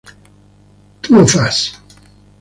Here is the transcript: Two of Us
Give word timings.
Two 1.03 1.19
of 1.19 1.35
Us 1.35 1.79